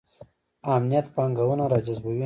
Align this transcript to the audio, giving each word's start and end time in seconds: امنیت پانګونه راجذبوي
امنیت 0.73 1.05
پانګونه 1.15 1.65
راجذبوي 1.73 2.19